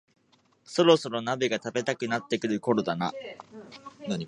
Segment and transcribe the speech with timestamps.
[0.65, 3.13] そろそろ鍋が食べたくなってくるころだな